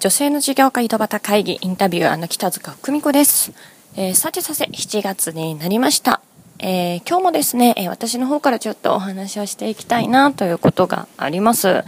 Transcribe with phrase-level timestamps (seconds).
[0.00, 3.52] 女性の事業家井戸端会議インタビュアーの北塚久美子です。
[3.96, 6.20] えー、さてさて、7月になりました。
[6.60, 11.82] えー、今日もですね、私の方からちょっとお話をしていきたいなということがあります。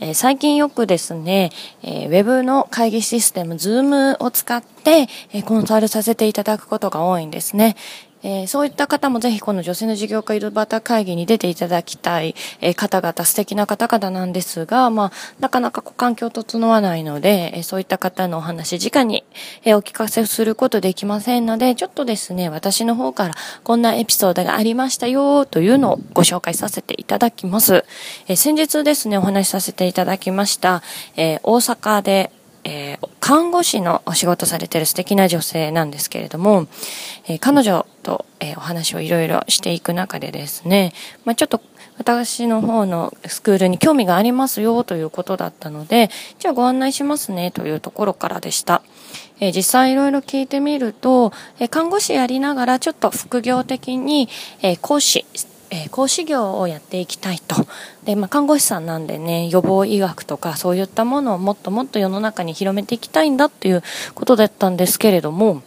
[0.00, 7.76] えー、最近よくですね、えウェブの会議システム、ズームを使って、えコンサルさせていただくことが多いんですね。
[8.24, 19.24] えー、そういった方もぜひこの女性の事業家井戸端会議に出ていただきたい、えー、方々、素敵な方々なんですが、まあ、なかなか環境整わないので、えー、そういった方のお話、直に、
[19.64, 27.84] えー、お聞かせすることできませんので、ちょっとですね、私の方からこんなエピソードがありましたよ、というのをご紹介させていただきます。
[28.26, 30.82] えー、先日ですね、お話しさせていただきました、
[31.16, 32.30] えー、大阪で、
[32.64, 36.66] えー、看護師のお仕事されてる素敵な女性なんですけれども、
[37.26, 40.92] えー、彼女と、えー、お話をいろいろしていく中でですね、
[41.24, 41.60] まあ、ちょっと
[41.98, 48.82] 私の方のスクールに興味がありますよということだったので、じゃあご案内しますねというところからでした。
[49.40, 54.28] え実際いろいろ聞いてみると、え看護師やりながらちょっと副業的に、
[54.62, 55.24] え講師、
[55.70, 57.66] えー、講師業をやっていきたいと。
[58.04, 63.82] で、まあ、看護師さんなんでね、予防医学とかそういったものをもっともっと世の中に広めていきたいんだっていう
[64.14, 65.62] ことだったんですけれども、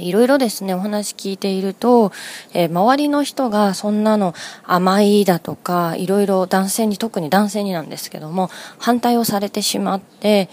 [0.00, 2.12] いろいろですね、お話聞いていると、
[2.54, 10.48] えー、周りの人がそんなの甘いだとか、いろいろ男性に、特に男性になんですけども、反対をされてしまって、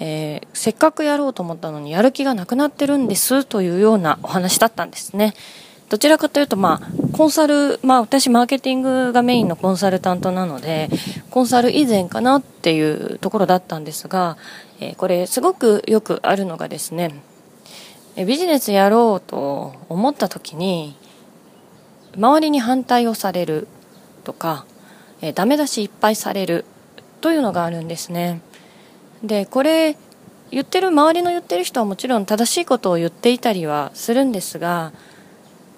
[0.00, 5.34] えー、せっかくやろうと思ったのにやる気がなくなってるんですというようなお話だったんですね。
[5.94, 10.90] どちらかというと、まあ、コンサル、まあ、私、マーケティングがメインのコンサルタントなので、
[11.30, 14.36] コンサル以前かなっていうところだったんですが、
[14.80, 17.22] えー、これ、すごくよくあるのがですね、
[18.16, 20.96] ビジネスやろうと思った時に、
[22.16, 23.68] 周りに反対をされる
[24.24, 24.66] とか、
[25.20, 26.64] えー、ダメ出しいっぱいされる
[27.20, 28.40] というのがあるんですね。
[29.22, 29.96] で、これ、
[30.50, 34.90] 言ってる、周りの言ってる人はもちろん正しいことを言っていたりはするんですが、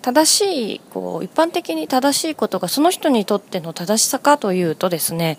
[0.07, 5.37] 正しいこう一般的に正しいことがその人にとっての正しさかというとですね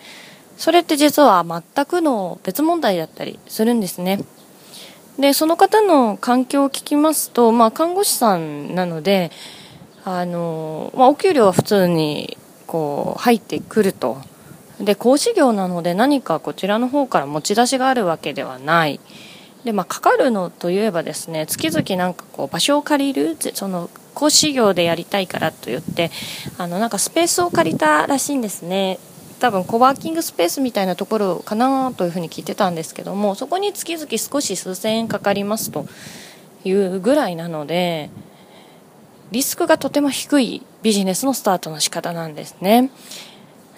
[0.58, 4.26] それって実は全くの別問題だったりするんですね。
[5.18, 9.32] でその方の環境を聞きますと、まあ、看護師さんなので
[10.04, 14.18] あの、まあ、お給料は普通にこう入ってくると
[14.82, 19.00] で講師業なので何かこちらの方から持ち出しがあるわけではない
[19.64, 26.10] で、まあ、かかるのといえばですね月々なんかこう場所を借りるその講師業でやりたいからと言って
[26.58, 28.98] あのなんかスペースを借りたらしいんですね
[29.40, 35.86] 多分コワーキングスペースみたいなところかなというふうに聞いてたんですけどもそこに月々少し数千円かかりますと
[36.66, 38.10] いうぐらいなので
[39.30, 42.90] リスクがとても低いビジネスのスタートの仕方なんですね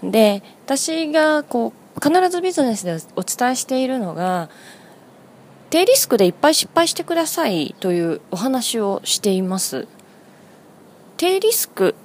[0.01, 4.49] で私がこう必ずビジネスでお伝えしているのが
[5.69, 9.89] 低リスクでいっぱい失敗してくださいというお話をしています
[11.19, 11.95] 低リスク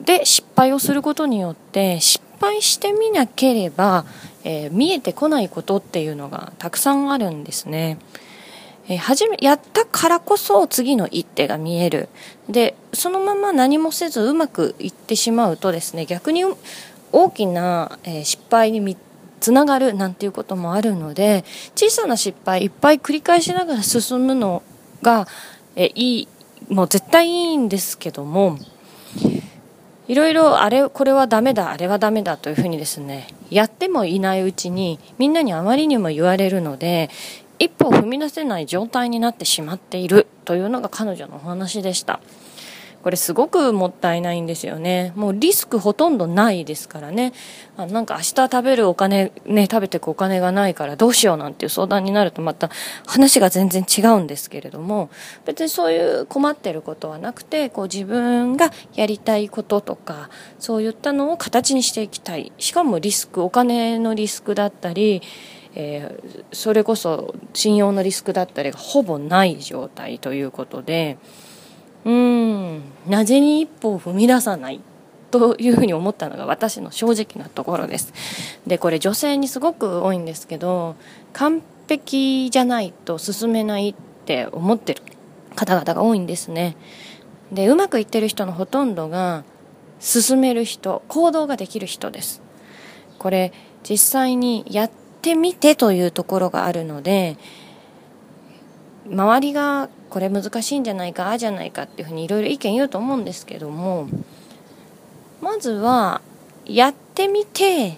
[0.00, 4.04] で失敗をすることによって失敗してみなければ、
[4.42, 7.98] えー、見えてこないことっていうのがたくさんあるんですね。
[8.88, 12.08] えー、初めやったからこそ次の一手が見える
[12.48, 16.42] でそのまま何もせずうまくいってしまうとですね逆に
[17.12, 18.96] 大きな、えー、失敗に
[19.38, 21.44] つながるなんていうこともあるので
[21.76, 24.64] 小さな失敗いっぱい繰り返しながら進むの
[25.00, 25.28] が、
[25.76, 26.28] えいい
[26.68, 28.58] もう絶対いいんですけども
[30.06, 37.10] いろいろあれこれはダメだあれはダメだというふうにですねやってもいないうちにみんなにあまりにも言われるので
[37.58, 42.20] 一歩を踏み出せない状態になってしまっているというのが彼女のお話でした。
[43.04, 45.12] これすごくもったいないんですよね。
[45.14, 47.34] もうリスクほとんどないですからね。
[47.76, 52.70] あなんか明日食べるお金、ね、食べていくお金がないからどうしようなんていう相談になるとまた
[53.06, 55.10] 話が全然違うんですけれども、
[55.44, 62.52] 別にそういう困ってることはなくて、こう自分がやりたいこととか、そういったのを形にしていきたい。
[62.56, 65.20] しかもリスク、お金のリスクだったり、
[65.74, 71.18] えー、それこそ信用のリスクだったりがほぼない状態ということで、
[72.04, 72.82] うん。
[73.06, 74.80] なぜに一歩を踏み出さない
[75.30, 78.12] というふうに思ったのが私の正直なところです。
[78.66, 80.94] でこれ女性にすごく多いんですけど
[81.32, 83.94] 完璧じゃないと進めないっ
[84.26, 85.02] て思ってる
[85.56, 86.76] 方々が多いんですね。
[87.52, 89.44] でうまくいってる人のほとんどが
[89.98, 92.40] 進める人行動ができる人です。
[93.18, 93.52] これ
[93.88, 94.90] 実際にやっ
[95.20, 97.36] てみてというところがあるので
[99.10, 104.06] 周りがこれ難しいんじゃないかああじゃないかっていうふうにいろいろ意見言うと思うんですけども
[105.42, 106.20] まずは
[106.64, 107.96] やってみて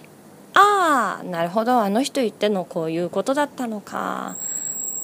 [0.55, 4.35] ああなるほどあの人言ってのこういうことだったのか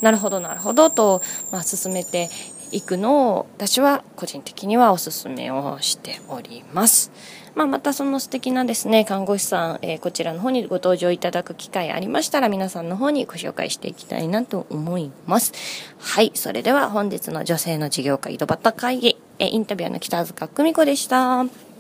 [0.03, 2.29] なるほどなるほどと、まあ、進めて
[2.71, 7.11] いくのを私は個人的にはお勧めをしております。
[7.55, 15.53] まあ、またその素敵なですね、看護師さん、えー、こちらの方にご登場いただく機会ありましたら皆さんの方にご紹介していきたいなと思います。
[16.00, 21.72] はい、それでは本日の女性の事業家井戸端会議、えー、インタビュアーの北塚久美子でした。